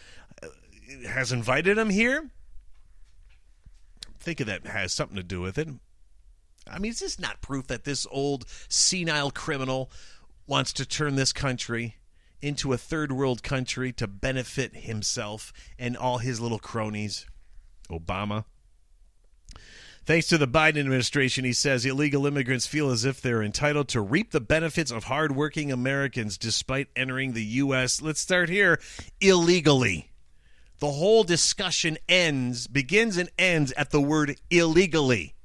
uh, 0.41 0.47
has 1.09 1.33
invited 1.33 1.77
him 1.77 1.89
here? 1.89 2.29
think 4.21 4.39
of 4.41 4.47
that 4.47 4.65
has 4.67 4.93
something 4.93 5.15
to 5.15 5.23
do 5.23 5.41
with 5.41 5.57
it. 5.57 5.67
I 6.67 6.79
mean, 6.79 6.91
is 6.91 6.99
this 6.99 7.19
not 7.19 7.41
proof 7.41 7.67
that 7.67 7.83
this 7.83 8.07
old 8.11 8.45
senile 8.67 9.31
criminal 9.31 9.91
wants 10.47 10.73
to 10.73 10.85
turn 10.85 11.15
this 11.15 11.33
country 11.33 11.95
into 12.41 12.73
a 12.73 12.77
third 12.77 13.11
world 13.11 13.43
country 13.43 13.91
to 13.93 14.07
benefit 14.07 14.75
himself 14.75 15.51
and 15.77 15.97
all 15.97 16.19
his 16.19 16.39
little 16.39 16.59
cronies? 16.59 17.25
Obama. 17.89 18.45
Thanks 20.05 20.27
to 20.29 20.39
the 20.39 20.47
Biden 20.47 20.79
administration, 20.79 21.45
he 21.45 21.53
says 21.53 21.85
illegal 21.85 22.25
immigrants 22.25 22.65
feel 22.65 22.89
as 22.89 23.05
if 23.05 23.21
they're 23.21 23.43
entitled 23.43 23.89
to 23.89 24.01
reap 24.01 24.31
the 24.31 24.41
benefits 24.41 24.89
of 24.89 25.03
hardworking 25.03 25.71
Americans 25.71 26.35
despite 26.37 26.87
entering 26.95 27.33
the 27.33 27.43
U.S. 27.43 28.01
Let's 28.01 28.19
start 28.19 28.49
here 28.49 28.79
illegally. 29.21 30.09
The 30.79 30.89
whole 30.89 31.23
discussion 31.23 31.99
ends, 32.07 32.65
begins 32.65 33.17
and 33.17 33.29
ends 33.37 33.71
at 33.73 33.91
the 33.91 34.01
word 34.01 34.37
illegally. 34.49 35.35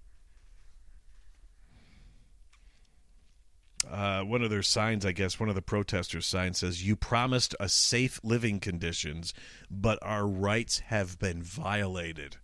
Uh, 3.94 4.24
one 4.24 4.42
of 4.42 4.50
their 4.50 4.62
signs, 4.62 5.06
I 5.06 5.12
guess, 5.12 5.38
one 5.38 5.48
of 5.48 5.54
the 5.54 5.62
protesters' 5.62 6.26
signs 6.26 6.58
says, 6.58 6.84
"You 6.84 6.96
promised 6.96 7.54
us 7.60 7.72
safe 7.72 8.18
living 8.24 8.58
conditions, 8.58 9.32
but 9.70 10.00
our 10.02 10.26
rights 10.26 10.80
have 10.80 11.16
been 11.20 11.44
violated." 11.44 12.38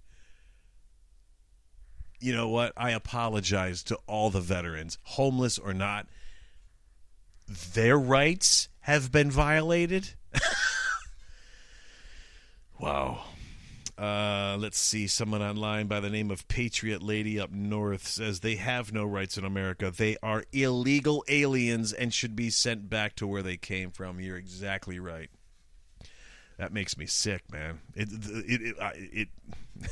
You 2.20 2.34
know 2.34 2.48
what? 2.48 2.72
I 2.76 2.90
apologize 2.90 3.82
to 3.84 3.98
all 4.06 4.30
the 4.30 4.40
veterans, 4.40 4.98
homeless 5.02 5.58
or 5.58 5.74
not. 5.74 6.06
Their 7.48 7.98
rights 7.98 8.68
have 8.82 9.10
been 9.10 9.32
violated. 9.32 10.10
wow. 12.78 13.24
Uh, 14.00 14.56
let's 14.58 14.78
see. 14.78 15.06
Someone 15.06 15.42
online 15.42 15.86
by 15.86 16.00
the 16.00 16.08
name 16.08 16.30
of 16.30 16.48
Patriot 16.48 17.02
Lady 17.02 17.38
up 17.38 17.50
north 17.50 18.08
says 18.08 18.40
they 18.40 18.56
have 18.56 18.94
no 18.94 19.04
rights 19.04 19.36
in 19.36 19.44
America. 19.44 19.92
They 19.94 20.16
are 20.22 20.44
illegal 20.52 21.22
aliens 21.28 21.92
and 21.92 22.14
should 22.14 22.34
be 22.34 22.48
sent 22.48 22.88
back 22.88 23.14
to 23.16 23.26
where 23.26 23.42
they 23.42 23.58
came 23.58 23.90
from. 23.90 24.18
You're 24.18 24.38
exactly 24.38 24.98
right. 24.98 25.28
That 26.56 26.72
makes 26.72 26.96
me 26.96 27.04
sick, 27.04 27.42
man. 27.52 27.80
It 27.94 28.08
it 28.10 28.74
it. 28.78 29.28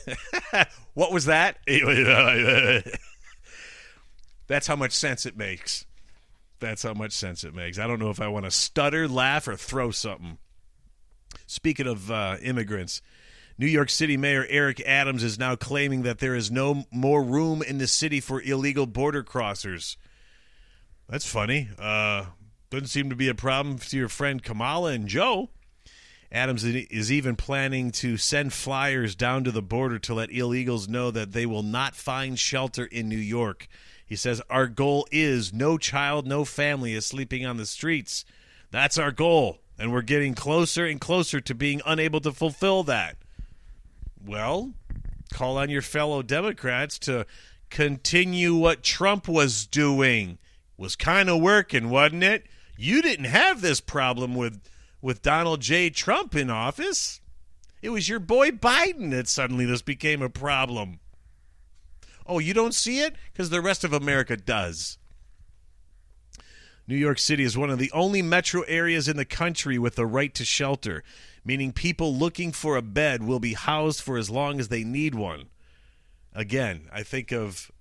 it 0.07 0.69
what 0.95 1.13
was 1.13 1.27
that? 1.27 1.59
That's 4.47 4.67
how 4.67 4.77
much 4.77 4.93
sense 4.93 5.27
it 5.27 5.37
makes. 5.37 5.85
That's 6.61 6.83
how 6.83 6.95
much 6.95 7.13
sense 7.13 7.45
it 7.45 7.55
makes. 7.55 7.79
I 7.79 7.87
don't 7.87 8.01
know 8.01 8.11
if 8.11 8.23
I 8.23 8.29
want 8.29 8.47
to 8.47 8.51
stutter, 8.51 9.07
laugh, 9.07 9.47
or 9.49 9.57
throw 9.57 9.91
something. 9.91 10.39
Speaking 11.47 11.87
of 11.87 12.11
uh, 12.11 12.37
immigrants, 12.43 13.03
New 13.61 13.67
York 13.67 13.91
City 13.91 14.17
Mayor 14.17 14.47
Eric 14.49 14.81
Adams 14.87 15.25
is 15.25 15.37
now 15.37 15.57
claiming 15.57 16.03
that 16.03 16.21
there 16.21 16.37
is 16.37 16.49
no 16.49 16.85
more 16.93 17.25
room 17.25 17.61
in 17.61 17.79
the 17.79 17.89
city 17.89 18.21
for 18.21 18.41
illegal 18.41 18.87
border 18.87 19.25
crossers. 19.25 19.97
That's 21.09 21.27
funny. 21.27 21.69
Uh, 21.77 22.27
doesn't 22.71 22.87
seem 22.87 23.11
to 23.11 23.17
be 23.17 23.29
a 23.29 23.35
problem 23.35 23.79
to 23.79 23.97
your 23.97 24.09
friend 24.09 24.41
Kamala 24.43 24.93
and 24.93 25.09
Joe. 25.09 25.51
Adams 26.31 26.63
is 26.63 27.11
even 27.11 27.35
planning 27.35 27.91
to 27.91 28.17
send 28.17 28.53
flyers 28.53 29.17
down 29.17 29.43
to 29.43 29.51
the 29.51 29.63
border 29.63 29.99
to 29.99 30.15
let 30.15 30.29
illegals 30.29 30.87
know 30.87 31.11
that 31.11 31.33
they 31.33 31.47
will 31.47 31.63
not 31.65 31.97
find 31.97 32.39
shelter 32.39 32.85
in 32.85 33.09
New 33.09 33.17
York. 33.17 33.67
He 34.07 34.15
says, 34.15 34.41
Our 34.49 34.69
goal 34.69 35.09
is 35.11 35.53
no 35.53 35.79
child, 35.79 36.27
no 36.27 36.45
family 36.45 36.93
is 36.93 37.07
sleeping 37.07 37.45
on 37.45 37.57
the 37.57 37.67
streets. 37.67 38.25
That's 38.71 38.99
our 38.99 39.11
goal. 39.11 39.59
And 39.79 39.91
we're 39.91 40.03
getting 40.03 40.35
closer 40.35 40.85
and 40.85 41.01
closer 41.01 41.41
to 41.41 41.55
being 41.55 41.81
unable 41.87 42.21
to 42.21 42.33
fulfill 42.33 42.83
that. 42.85 43.17
Well, 44.25 44.75
call 45.33 45.59
on 45.59 45.71
your 45.71 45.83
fellow 45.83 46.23
Democrats 46.23 46.99
to 47.01 47.27
continue 47.71 48.55
what 48.55 48.83
Trump 48.83 49.29
was 49.29 49.67
doing. 49.67 50.39
Was 50.77 50.97
kind 50.97 51.29
of 51.29 51.41
working, 51.41 51.91
wasn't 51.91 52.23
it? 52.23 52.47
You 52.77 53.03
didn't 53.03 53.27
have 53.27 53.61
this 53.61 53.81
problem 53.81 54.35
with 54.35 54.61
with 55.01 55.23
Donald 55.23 55.61
J. 55.61 55.91
Trump 55.91 56.35
in 56.35 56.51
office. 56.51 57.21
It 57.83 57.91
was 57.91 58.09
your 58.09 58.21
boy 58.21 58.51
Biden 58.51 59.11
that 59.11 59.29
suddenly 59.29 59.65
this 59.65 59.83
became 59.83 60.23
a 60.23 60.29
problem. 60.29 60.99
Oh, 62.27 62.41
you 62.41 62.53
don't 62.53 62.75
see 62.75 63.01
it? 63.01 63.15
Because 63.33 63.51
the 63.51 63.63
rest 63.63 63.85
of 63.85 63.93
America 63.93 64.37
does. 64.37 64.99
New 66.87 66.97
York 66.97 67.19
City 67.19 67.45
is 67.45 67.57
one 67.57 67.71
of 67.71 67.79
the 67.79 67.93
only 67.93 68.23
metro 68.23 68.63
areas 68.63 69.09
in 69.09 69.17
the 69.17 69.25
country 69.25 69.79
with 69.79 69.95
the 69.95 70.07
right 70.07 70.35
to 70.35 70.45
shelter 70.45 71.05
meaning 71.49 71.73
people 71.73 72.15
looking 72.15 72.53
for 72.53 72.77
a 72.77 72.83
bed 72.83 73.23
will 73.23 73.41
be 73.41 73.55
housed 73.55 74.03
for 74.03 74.19
as 74.19 74.29
long 74.29 74.61
as 74.61 74.69
they 74.69 74.85
need 74.85 75.15
one. 75.15 75.47
Again, 76.35 76.91
I 76.93 77.03
think 77.03 77.33
of 77.33 77.73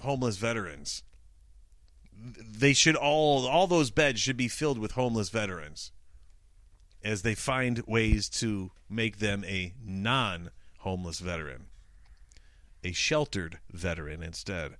homeless 0.00 0.38
veterans. 0.38 1.02
They 2.16 2.72
should 2.72 2.96
all 2.96 3.46
all 3.46 3.66
those 3.66 3.90
beds 3.90 4.18
should 4.18 4.38
be 4.38 4.48
filled 4.48 4.78
with 4.78 4.92
homeless 4.92 5.28
veterans 5.28 5.92
as 7.04 7.20
they 7.20 7.34
find 7.34 7.82
ways 7.86 8.30
to 8.30 8.70
make 8.88 9.18
them 9.18 9.44
a 9.44 9.74
non-homeless 9.84 11.18
veteran, 11.18 11.66
a 12.82 12.92
sheltered 12.92 13.58
veteran 13.70 14.22
instead. 14.22 14.76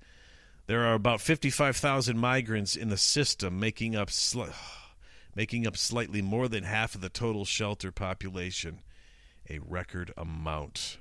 There 0.66 0.86
are 0.86 0.94
about 0.94 1.20
55,000 1.20 2.16
migrants 2.16 2.76
in 2.76 2.88
the 2.88 2.96
system 2.96 3.60
making 3.60 3.94
up 3.94 4.10
sl- 4.10 4.44
making 5.34 5.66
up 5.66 5.76
slightly 5.76 6.22
more 6.22 6.48
than 6.48 6.64
half 6.64 6.94
of 6.94 7.00
the 7.00 7.08
total 7.08 7.44
shelter 7.44 7.90
population, 7.90 8.80
a 9.48 9.58
record 9.58 10.12
amount. 10.16 10.98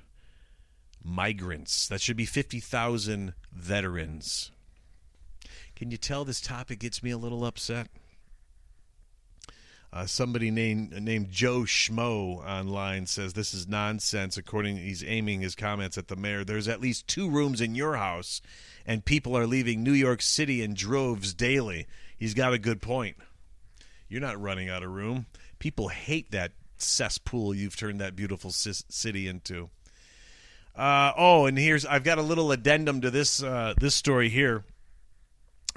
Migrants, 1.04 1.88
that 1.88 2.00
should 2.00 2.16
be 2.16 2.24
50,000 2.24 3.34
veterans. 3.52 4.50
Can 5.74 5.90
you 5.90 5.96
tell 5.96 6.24
this 6.24 6.40
topic 6.40 6.78
gets 6.78 7.02
me 7.02 7.10
a 7.10 7.18
little 7.18 7.44
upset? 7.44 7.88
Uh, 9.94 10.06
somebody 10.06 10.50
named 10.50 10.90
named 11.02 11.30
Joe 11.30 11.62
Schmo 11.62 12.38
online 12.46 13.04
says 13.04 13.34
this 13.34 13.52
is 13.52 13.68
nonsense. 13.68 14.38
According, 14.38 14.78
he's 14.78 15.04
aiming 15.04 15.42
his 15.42 15.54
comments 15.54 15.98
at 15.98 16.08
the 16.08 16.16
mayor. 16.16 16.44
There's 16.44 16.66
at 16.68 16.80
least 16.80 17.08
two 17.08 17.28
rooms 17.28 17.60
in 17.60 17.74
your 17.74 17.96
house, 17.96 18.40
and 18.86 19.04
people 19.04 19.36
are 19.36 19.46
leaving 19.46 19.82
New 19.82 19.92
York 19.92 20.22
City 20.22 20.62
in 20.62 20.72
droves 20.72 21.34
daily. 21.34 21.86
He's 22.16 22.32
got 22.32 22.54
a 22.54 22.58
good 22.58 22.80
point. 22.80 23.16
You're 24.12 24.20
not 24.20 24.38
running 24.38 24.68
out 24.68 24.82
of 24.82 24.90
room. 24.90 25.24
People 25.58 25.88
hate 25.88 26.32
that 26.32 26.52
cesspool 26.76 27.54
you've 27.54 27.76
turned 27.76 27.98
that 28.02 28.14
beautiful 28.14 28.50
city 28.50 29.26
into. 29.26 29.70
Uh, 30.76 31.12
oh, 31.16 31.46
and 31.46 31.56
here's 31.56 31.86
I've 31.86 32.04
got 32.04 32.18
a 32.18 32.22
little 32.22 32.52
addendum 32.52 33.00
to 33.00 33.10
this 33.10 33.42
uh, 33.42 33.72
this 33.80 33.94
story 33.94 34.28
here. 34.28 34.64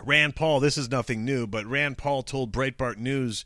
Rand 0.03 0.35
Paul, 0.35 0.59
this 0.59 0.77
is 0.77 0.91
nothing 0.91 1.23
new, 1.23 1.47
but 1.47 1.65
Rand 1.65 1.97
Paul 1.97 2.23
told 2.23 2.51
Breitbart 2.51 2.97
News 2.97 3.45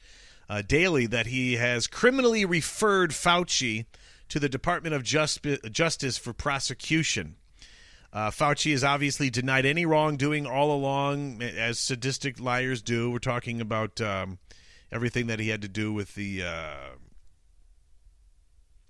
uh, 0.50 0.64
Daily 0.64 1.06
that 1.06 1.28
he 1.28 1.58
has 1.58 1.86
criminally 1.86 2.44
referred 2.44 3.12
Fauci 3.12 3.86
to 4.30 4.40
the 4.40 4.50
Department 4.50 4.96
of 4.96 5.04
Just- 5.04 5.46
Justice 5.70 6.18
for 6.18 6.34
prosecution. 6.34 7.36
Uh, 8.12 8.32
Fauci 8.32 8.72
has 8.72 8.84
obviously 8.84 9.30
denied 9.30 9.68
any 9.68 9.86
wrongdoing 9.86 10.48
all 10.48 10.72
along, 10.72 11.44
as 11.44 11.78
sadistic 11.78 12.40
liars 12.40 12.82
do. 12.82 13.12
We're 13.12 13.20
talking 13.20 13.62
about 13.62 14.02
um, 14.02 14.40
everything 14.92 15.28
that 15.28 15.40
he 15.40 15.50
had 15.50 15.62
to 15.62 15.68
do 15.68 15.94
with 15.94 16.16
the 16.16 16.44
uh, 16.44 16.96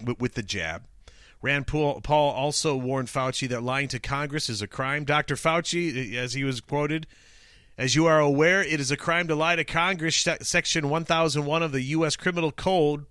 with, 0.03 0.19
with 0.19 0.33
the 0.33 0.43
jab. 0.43 0.83
Rand 1.41 1.67
Paul, 1.67 2.01
also 2.09 2.75
warned 2.75 3.07
Fauci 3.07 3.47
that 3.47 3.63
lying 3.63 3.87
to 3.89 3.99
Congress 3.99 4.49
is 4.49 4.61
a 4.61 4.67
crime. 4.67 5.05
Dr. 5.05 5.35
Fauci, 5.35 6.13
as 6.15 6.33
he 6.33 6.43
was 6.43 6.59
quoted, 6.59 7.07
as 7.77 7.95
you 7.95 8.05
are 8.07 8.19
aware, 8.19 8.61
it 8.61 8.81
is 8.81 8.91
a 8.91 8.97
crime 8.97 9.29
to 9.29 9.35
lie 9.35 9.55
to 9.55 9.63
Congress. 9.63 10.27
Section 10.41 10.89
1001 10.89 11.63
of 11.63 11.71
the 11.71 11.81
U.S. 11.81 12.17
Criminal 12.17 12.51
Code 12.51 13.05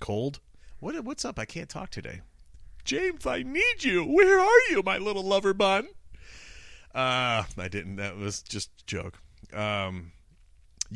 Cold? 0.00 0.40
What 0.80 1.04
what's 1.04 1.26
up? 1.26 1.38
I 1.38 1.44
can't 1.44 1.68
talk 1.68 1.90
today. 1.90 2.22
James, 2.84 3.26
I 3.26 3.42
need 3.42 3.84
you. 3.84 4.02
Where 4.02 4.40
are 4.40 4.60
you, 4.70 4.82
my 4.82 4.96
little 4.96 5.22
lover 5.22 5.52
bun? 5.52 5.88
Uh, 6.94 7.44
I 7.56 7.68
didn't. 7.68 7.96
That 7.96 8.16
was 8.16 8.42
just 8.42 8.70
a 8.80 8.86
joke. 8.86 9.18
Um, 9.52 10.12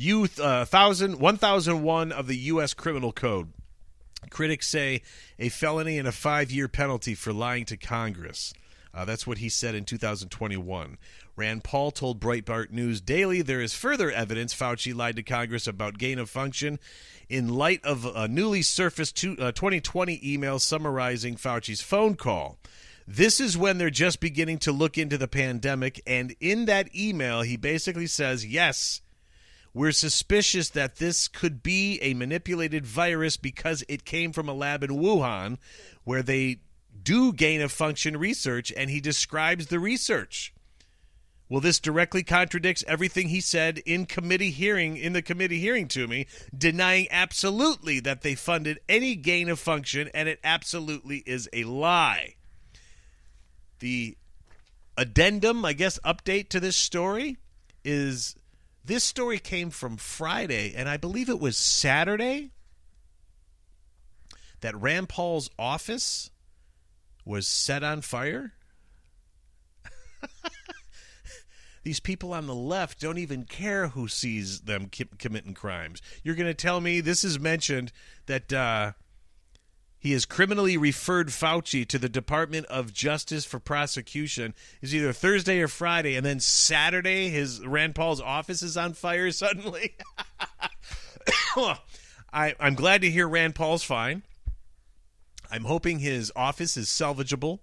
youth, 0.01 0.39
uh, 0.39 0.65
thousand, 0.65 1.19
one 1.19 1.37
thousand 1.37 1.83
one 1.83 2.11
of 2.11 2.27
the 2.27 2.37
U.S. 2.37 2.73
Criminal 2.73 3.11
Code. 3.11 3.51
Critics 4.29 4.67
say 4.67 5.01
a 5.37 5.49
felony 5.49 5.97
and 5.97 6.07
a 6.07 6.11
five-year 6.11 6.67
penalty 6.67 7.15
for 7.15 7.31
lying 7.31 7.65
to 7.65 7.77
Congress. 7.77 8.53
Uh, 8.93 9.05
that's 9.05 9.27
what 9.27 9.37
he 9.37 9.47
said 9.47 9.75
in 9.75 9.85
2021. 9.85 10.97
Rand 11.35 11.63
Paul 11.63 11.91
told 11.91 12.19
Breitbart 12.19 12.71
News 12.71 12.99
Daily 12.99 13.43
there 13.43 13.61
is 13.61 13.75
further 13.75 14.09
evidence 14.09 14.55
Fauci 14.55 14.95
lied 14.95 15.17
to 15.17 15.23
Congress 15.23 15.67
about 15.67 15.99
gain 15.99 16.17
of 16.17 16.31
function 16.31 16.79
in 17.29 17.47
light 17.47 17.83
of 17.85 18.05
a 18.05 18.27
newly 18.27 18.63
surfaced 18.63 19.15
two, 19.15 19.37
uh, 19.37 19.51
2020 19.51 20.19
email 20.23 20.57
summarizing 20.57 21.35
Fauci's 21.35 21.81
phone 21.81 22.15
call. 22.15 22.57
This 23.07 23.39
is 23.39 23.55
when 23.55 23.77
they're 23.77 23.89
just 23.89 24.19
beginning 24.19 24.57
to 24.59 24.71
look 24.71 24.97
into 24.97 25.17
the 25.17 25.27
pandemic. 25.27 26.01
And 26.07 26.35
in 26.39 26.65
that 26.65 26.93
email, 26.95 27.41
he 27.41 27.55
basically 27.55 28.07
says, 28.07 28.45
yes, 28.45 29.01
we're 29.77 29.91
suspicious 29.91 30.69
that 30.71 30.95
this 30.95 31.27
could 31.27 31.61
be 31.61 31.99
a 32.01 32.15
manipulated 32.15 32.83
virus 32.83 33.37
because 33.37 33.83
it 33.87 34.05
came 34.05 34.33
from 34.33 34.49
a 34.49 34.53
lab 34.53 34.83
in 34.83 34.89
Wuhan 34.89 35.59
where 36.03 36.23
they 36.23 36.61
do 37.03 37.31
gain 37.31 37.61
of 37.61 37.71
function 37.71 38.17
research. 38.17 38.73
And 38.75 38.89
he 38.89 38.99
describes 38.99 39.67
the 39.67 39.79
research. 39.79 40.51
Well, 41.47 41.61
this 41.61 41.79
directly 41.79 42.23
contradicts 42.23 42.83
everything 42.87 43.29
he 43.29 43.39
said 43.39 43.77
in 43.85 44.07
committee 44.07 44.49
hearing 44.49 44.97
in 44.97 45.13
the 45.13 45.21
committee 45.21 45.59
hearing 45.59 45.87
to 45.89 46.07
me, 46.07 46.25
denying 46.57 47.07
absolutely 47.11 47.99
that 47.99 48.23
they 48.23 48.33
funded 48.33 48.79
any 48.89 49.15
gain 49.15 49.47
of 49.47 49.59
function, 49.59 50.09
and 50.11 50.27
it 50.27 50.39
absolutely 50.43 51.17
is 51.27 51.47
a 51.53 51.65
lie. 51.65 52.33
The 53.77 54.17
addendum, 54.97 55.63
I 55.63 55.73
guess, 55.73 55.99
update 56.03 56.49
to 56.49 56.59
this 56.59 56.75
story 56.75 57.37
is 57.85 58.35
this 58.87 59.03
story 59.03 59.37
came 59.37 59.69
from 59.69 59.97
Friday, 59.97 60.73
and 60.73 60.87
I 60.87 60.95
believe 60.95 61.27
it 61.27 61.41
was 61.41 61.57
Saturday 61.57 62.51
that 64.61 64.79
Rand 64.79 65.09
Paul's 65.09 65.49
office 65.59 66.31
was 67.25 67.47
set 67.47 67.83
on 67.83 68.01
fire. 68.01 68.53
These 71.83 71.99
people 71.99 72.33
on 72.33 72.47
the 72.47 72.55
left 72.55 73.01
don't 73.01 73.17
even 73.17 73.43
care 73.43 73.89
who 73.89 74.07
sees 74.07 74.61
them 74.61 74.89
committing 75.19 75.53
crimes. 75.53 76.01
You're 76.23 76.35
going 76.35 76.47
to 76.47 76.53
tell 76.53 76.79
me 76.79 77.01
this 77.01 77.25
is 77.25 77.37
mentioned 77.39 77.91
that 78.25 78.53
uh, 78.53 78.93
he 79.99 80.11
has 80.11 80.25
criminally 80.25 80.77
referred 80.77 81.29
Fauci 81.29 81.87
to 81.87 81.97
the 81.97 82.09
Department 82.09 82.65
of 82.67 82.93
Justice 82.93 83.45
for 83.45 83.59
prosecution. 83.59 84.53
Is 84.81 84.93
either 84.93 85.11
Thursday 85.13 85.59
or 85.59 85.67
Friday, 85.67 86.15
and 86.15 86.25
then 86.25 86.39
Saturday 86.39 87.29
his 87.29 87.65
Rand 87.65 87.95
Paul's 87.95 88.21
office 88.21 88.61
is 88.61 88.77
on 88.77 88.93
fire 88.93 89.31
suddenly. 89.31 89.95
I, 92.33 92.55
I'm 92.59 92.75
glad 92.75 93.01
to 93.01 93.09
hear 93.09 93.27
Rand 93.27 93.55
Paul's 93.55 93.83
fine. 93.83 94.23
I'm 95.49 95.63
hoping 95.63 95.99
his 95.99 96.31
office 96.35 96.77
is 96.77 96.87
salvageable. 96.87 97.59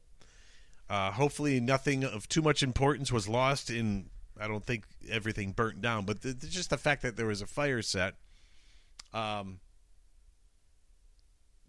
Uh, 0.88 1.12
hopefully, 1.12 1.60
nothing 1.60 2.04
of 2.04 2.28
too 2.28 2.42
much 2.42 2.62
importance 2.62 3.12
was 3.12 3.28
lost 3.28 3.70
in 3.70 4.10
I 4.38 4.48
don't 4.48 4.64
think 4.64 4.84
everything 5.08 5.52
burnt 5.52 5.80
down, 5.80 6.04
but 6.04 6.20
just 6.20 6.70
the 6.70 6.76
fact 6.76 7.02
that 7.02 7.16
there 7.16 7.26
was 7.26 7.40
a 7.40 7.46
fire 7.46 7.82
set. 7.82 8.14
Um, 9.12 9.60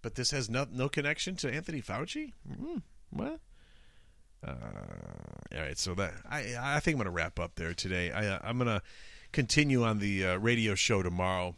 but 0.05 0.13
this 0.13 0.29
has 0.29 0.51
no 0.51 0.67
no 0.71 0.87
connection 0.87 1.35
to 1.35 1.51
Anthony 1.51 1.81
Fauci. 1.81 2.31
Mm, 2.47 2.83
what? 3.09 3.39
Uh, 4.47 4.53
all 5.55 5.61
right, 5.61 5.79
so 5.79 5.95
that 5.95 6.13
I 6.29 6.55
I 6.59 6.79
think 6.79 6.93
I'm 6.93 6.99
gonna 6.99 7.09
wrap 7.09 7.39
up 7.39 7.55
there 7.55 7.73
today. 7.73 8.11
I 8.11 8.37
I'm 8.47 8.59
gonna 8.59 8.83
continue 9.31 9.83
on 9.83 9.97
the 9.97 10.23
uh, 10.23 10.37
radio 10.37 10.75
show 10.75 11.01
tomorrow. 11.01 11.55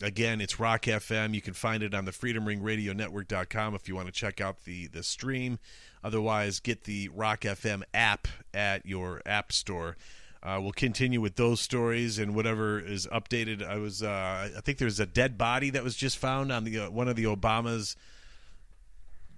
Again, 0.00 0.40
it's 0.40 0.60
Rock 0.60 0.82
FM. 0.82 1.34
You 1.34 1.40
can 1.40 1.54
find 1.54 1.82
it 1.82 1.92
on 1.92 2.04
the 2.04 2.12
FreedomRingRadioNetwork.com 2.12 3.74
if 3.74 3.88
you 3.88 3.96
want 3.96 4.06
to 4.06 4.12
check 4.12 4.40
out 4.40 4.62
the 4.62 4.86
the 4.86 5.02
stream. 5.02 5.58
Otherwise, 6.04 6.60
get 6.60 6.84
the 6.84 7.08
Rock 7.08 7.40
FM 7.40 7.82
app 7.92 8.28
at 8.54 8.86
your 8.86 9.22
app 9.26 9.50
store. 9.50 9.96
Uh, 10.42 10.58
we'll 10.60 10.72
continue 10.72 11.20
with 11.20 11.36
those 11.36 11.60
stories 11.60 12.18
and 12.18 12.34
whatever 12.34 12.80
is 12.80 13.06
updated. 13.06 13.64
I 13.64 13.76
was, 13.76 14.02
uh, 14.02 14.48
I 14.56 14.60
think 14.60 14.78
there's 14.78 14.98
a 14.98 15.06
dead 15.06 15.38
body 15.38 15.70
that 15.70 15.84
was 15.84 15.94
just 15.94 16.18
found 16.18 16.50
on 16.50 16.64
the 16.64 16.80
uh, 16.80 16.90
one 16.90 17.06
of 17.06 17.14
the 17.14 17.24
Obama's 17.24 17.96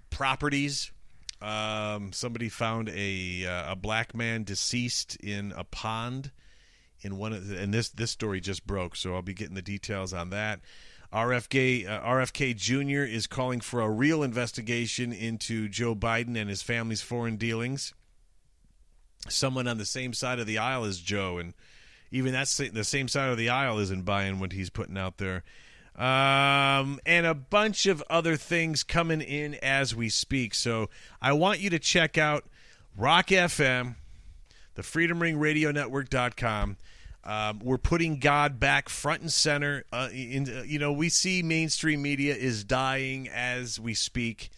properties. 0.09 0.91
Um, 1.41 2.11
somebody 2.11 2.49
found 2.49 2.89
a 2.89 3.45
uh, 3.45 3.73
a 3.73 3.75
black 3.75 4.15
man 4.15 4.43
deceased 4.43 5.15
in 5.17 5.53
a 5.55 5.63
pond 5.63 6.31
in 7.01 7.17
one 7.17 7.33
of 7.33 7.49
the, 7.49 7.59
and 7.61 7.71
this 7.71 7.89
this 7.89 8.09
story 8.09 8.41
just 8.41 8.65
broke, 8.65 8.95
so 8.95 9.13
I'll 9.13 9.21
be 9.21 9.33
getting 9.35 9.55
the 9.55 9.61
details 9.61 10.11
on 10.11 10.31
that. 10.31 10.61
RFK 11.13 11.87
uh, 11.87 12.01
RFK 12.01 12.55
Jr. 12.55 13.03
is 13.03 13.27
calling 13.27 13.61
for 13.61 13.81
a 13.81 13.89
real 13.91 14.23
investigation 14.23 15.13
into 15.13 15.69
Joe 15.69 15.93
Biden 15.93 16.35
and 16.35 16.49
his 16.49 16.63
family's 16.63 17.03
foreign 17.03 17.35
dealings 17.35 17.93
someone 19.27 19.67
on 19.67 19.77
the 19.77 19.85
same 19.85 20.13
side 20.13 20.39
of 20.39 20.47
the 20.47 20.57
aisle 20.57 20.83
as 20.83 20.99
Joe, 20.99 21.37
and 21.37 21.53
even 22.11 22.33
that's 22.33 22.57
the 22.57 22.83
same 22.83 23.07
side 23.07 23.29
of 23.29 23.37
the 23.37 23.49
aisle 23.49 23.79
isn't 23.79 24.03
buying 24.03 24.39
what 24.39 24.53
he's 24.53 24.69
putting 24.69 24.97
out 24.97 25.17
there. 25.17 25.43
Um, 25.95 26.99
and 27.05 27.25
a 27.25 27.33
bunch 27.33 27.85
of 27.85 28.03
other 28.09 28.35
things 28.35 28.83
coming 28.83 29.21
in 29.21 29.55
as 29.55 29.95
we 29.95 30.09
speak. 30.09 30.53
So 30.53 30.89
I 31.21 31.31
want 31.33 31.61
you 31.61 31.69
to 31.69 31.79
check 31.79 32.17
out 32.17 32.43
Rock 32.97 33.27
FM, 33.27 33.95
the 34.75 34.83
Freedom 34.83 35.21
Ring 35.21 35.37
Radio 35.39 35.71
Network.com. 35.71 36.77
Um, 37.23 37.59
we're 37.63 37.77
putting 37.77 38.19
God 38.19 38.59
back 38.59 38.87
front 38.87 39.21
and 39.21 39.31
center. 39.31 39.83
Uh, 39.91 40.09
in, 40.11 40.47
uh, 40.47 40.63
you 40.63 40.79
know, 40.79 40.91
we 40.91 41.09
see 41.09 41.41
mainstream 41.41 42.01
media 42.01 42.35
is 42.35 42.63
dying 42.63 43.27
as 43.29 43.79
we 43.79 43.93
speak. 43.93 44.51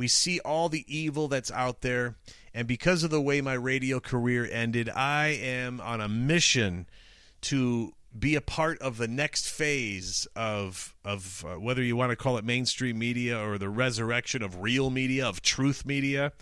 We 0.00 0.08
see 0.08 0.40
all 0.40 0.70
the 0.70 0.86
evil 0.88 1.28
that's 1.28 1.50
out 1.50 1.82
there. 1.82 2.14
And 2.54 2.66
because 2.66 3.04
of 3.04 3.10
the 3.10 3.20
way 3.20 3.42
my 3.42 3.52
radio 3.52 4.00
career 4.00 4.48
ended, 4.50 4.88
I 4.88 5.26
am 5.26 5.78
on 5.78 6.00
a 6.00 6.08
mission 6.08 6.86
to 7.42 7.92
be 8.18 8.34
a 8.34 8.40
part 8.40 8.80
of 8.80 8.96
the 8.96 9.06
next 9.06 9.50
phase 9.50 10.26
of 10.34 10.96
of 11.04 11.44
uh, 11.46 11.60
whether 11.60 11.82
you 11.82 11.96
want 11.96 12.12
to 12.12 12.16
call 12.16 12.38
it 12.38 12.46
mainstream 12.46 12.98
media 12.98 13.38
or 13.38 13.58
the 13.58 13.68
resurrection 13.68 14.42
of 14.42 14.62
real 14.62 14.88
media 14.88 15.26
of 15.26 15.42
truth 15.42 15.84
media. 15.84 16.32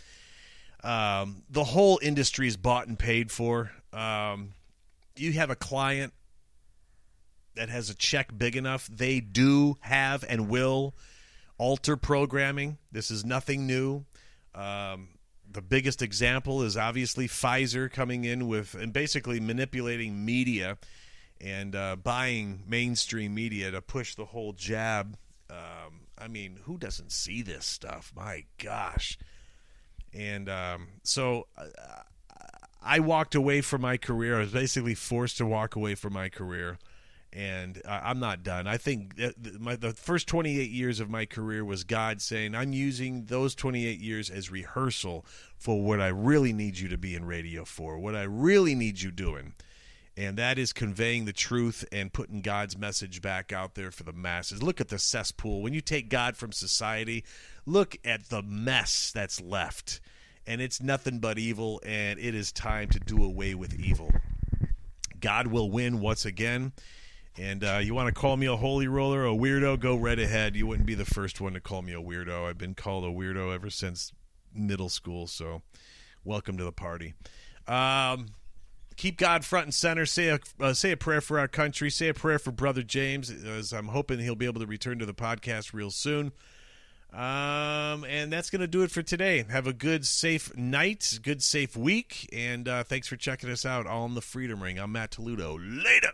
Um, 0.85 1.43
the 1.51 1.65
whole 1.65 1.99
industry 2.01 2.47
is 2.47 2.57
bought 2.57 2.87
and 2.87 2.97
paid 2.97 3.33
for. 3.33 3.73
Um, 3.93 4.53
you 5.17 5.33
have 5.33 5.51
a 5.51 5.57
client 5.57 6.13
that 7.57 7.71
has 7.71 7.91
a 7.91 7.95
check 7.97 8.31
big 8.39 8.55
enough, 8.55 8.87
they 8.87 9.19
do 9.19 9.79
have 9.81 10.25
and 10.29 10.49
will 10.49 10.95
alter 11.59 11.97
programming. 11.97 12.79
This 12.91 13.11
is 13.11 13.25
nothing 13.25 13.67
new. 13.67 14.05
Um, 14.55 15.09
the 15.51 15.63
biggest 15.63 16.03
example 16.03 16.63
is 16.63 16.77
obviously 16.77 17.29
Pfizer 17.29 17.91
coming 17.91 18.25
in 18.25 18.49
with 18.49 18.75
and 18.75 18.93
basically 18.93 19.41
manipulating 19.41 20.25
media 20.25 20.79
and 21.41 21.75
uh, 21.75 21.97
buying 21.97 22.63
mainstream 22.67 23.35
media 23.35 23.71
to 23.71 23.81
push 23.81 24.15
the 24.15 24.27
whole 24.27 24.53
jab. 24.53 25.17
Um, 25.51 26.07
I 26.19 26.29
mean, 26.29 26.61
who 26.65 26.79
doesn't 26.79 27.13
see 27.13 27.43
this 27.43 27.65
stuff? 27.65 28.13
My 28.15 28.45
gosh. 28.63 29.19
And 30.13 30.49
um, 30.49 30.89
so 31.03 31.47
uh, 31.57 31.65
I 32.83 33.01
walked 33.01 33.35
away 33.35 33.61
from 33.61 33.83
my 33.83 33.97
career. 33.97 34.37
I 34.37 34.41
was 34.41 34.53
basically 34.53 34.95
forced 34.95 35.39
to 35.39 35.47
walk 35.47 35.77
away 35.77 35.95
from 35.95 36.13
my 36.13 36.29
career 36.29 36.79
and 37.39 37.81
I'm 37.87 38.19
not 38.19 38.43
done. 38.43 38.67
I 38.67 38.79
think 38.79 39.15
my, 39.61 39.77
the 39.77 39.93
first 39.93 40.27
28 40.27 40.71
years 40.71 40.99
of 40.99 41.09
my 41.09 41.25
career 41.25 41.65
was 41.65 41.85
God 41.85 42.21
saying, 42.21 42.57
I'm 42.57 42.73
using 42.73 43.27
those 43.27 43.55
28 43.55 44.01
years 44.01 44.29
as 44.29 44.51
rehearsal 44.51 45.25
for 45.57 45.81
what 45.81 46.01
I 46.01 46.09
really 46.09 46.53
need 46.53 46.81
you 46.81 46.89
to 46.89 46.99
be 46.99 47.15
in 47.15 47.25
radio 47.25 47.65
for, 47.65 47.97
what 47.97 48.17
I 48.17 48.25
really 48.25 48.75
need 48.75 49.03
you 49.03 49.13
doing. 49.13 49.55
And 50.17 50.37
that 50.37 50.59
is 50.59 50.73
conveying 50.73 51.27
the 51.27 51.33
truth 51.33 51.85
and 51.93 52.13
putting 52.13 52.41
God's 52.43 52.77
message 52.77 53.23
back 53.23 53.53
out 53.53 53.77
there 53.77 53.93
for 53.93 54.03
the 54.03 54.13
masses. 54.13 54.61
Look 54.61 54.81
at 54.81 54.89
the 54.89 54.99
cesspool. 54.99 55.63
When 55.63 55.73
you 55.73 55.81
take 55.81 56.09
God 56.09 56.37
from 56.37 56.51
society, 56.51 57.25
look 57.65 57.97
at 58.05 58.31
the 58.31 58.43
mess 58.43 59.13
that's 59.15 59.41
left. 59.41 60.01
And 60.45 60.61
it's 60.61 60.83
nothing 60.83 61.21
but 61.21 61.39
evil, 61.39 61.81
and 61.87 62.19
it 62.19 62.35
is 62.35 62.51
time 62.51 62.89
to 62.89 62.99
do 62.99 63.23
away 63.23 63.55
with 63.55 63.79
evil. 63.79 64.11
God 65.21 65.47
will 65.47 65.71
win 65.71 66.01
once 66.01 66.25
again 66.25 66.73
and 67.39 67.63
uh, 67.63 67.79
you 67.79 67.95
want 67.95 68.13
to 68.13 68.21
call 68.21 68.37
me 68.37 68.47
a 68.47 68.57
holy 68.57 68.89
roller, 68.89 69.25
a 69.25 69.31
weirdo? 69.31 69.79
Go 69.79 69.97
right 69.97 70.19
ahead. 70.19 70.57
You 70.57 70.67
wouldn't 70.67 70.87
be 70.87 70.95
the 70.95 71.05
first 71.05 71.41
one 71.41 71.55
to 71.55 71.61
call 71.61 71.83
me 71.83 71.93
a 71.93 72.01
weirdo. 72.01 72.49
I've 72.49 72.59
been 72.59 72.75
called 72.75 73.05
a 73.05 73.09
weirdo 73.09 73.55
ever 73.55 73.71
since 73.71 74.13
middle 74.53 74.89
school. 74.89 75.27
So, 75.27 75.63
welcome 76.25 76.59
to 76.59 76.65
the 76.65 76.73
party. 76.73 77.15
Um, 77.67 78.29
keep 78.97 79.19
God 79.19 79.45
front 79.45 79.67
and 79.67 79.75
center. 79.75 80.05
Say 80.05 80.29
a 80.29 80.41
uh, 80.61 80.75
say 80.75 80.93
a 80.93 80.97
prayer 80.97 81.21
for 81.21 81.39
our 81.39 81.49
country. 81.49 81.91
Say 81.91 82.09
a 82.09 82.15
prayer 82.15 82.39
for 82.39 82.51
Brother 82.51 82.83
James, 82.83 83.31
as 83.31 83.73
I'm 83.73 83.89
hoping 83.89 84.19
he'll 84.19 84.35
be 84.35 84.47
able 84.47 84.61
to 84.61 84.67
return 84.67 84.99
to 84.99 85.07
the 85.07 85.15
podcast 85.15 85.73
real 85.73 85.91
soon. 85.91 86.33
Um, 87.11 88.05
and 88.05 88.31
that's 88.31 88.51
going 88.51 88.61
to 88.61 88.67
do 88.67 88.83
it 88.83 88.91
for 88.91 89.03
today. 89.03 89.45
Have 89.49 89.67
a 89.67 89.73
good, 89.73 90.07
safe 90.07 90.55
night, 90.57 91.19
good, 91.23 91.43
safe 91.43 91.75
week, 91.75 92.29
and 92.35 92.69
uh, 92.69 92.85
thanks 92.85 93.09
for 93.09 93.17
checking 93.17 93.49
us 93.49 93.65
out 93.65 93.87
on 93.87 94.15
the 94.15 94.21
Freedom 94.21 94.63
Ring. 94.63 94.79
I'm 94.79 94.93
Matt 94.93 95.13
Toludo. 95.13 95.57
Later. 95.59 96.13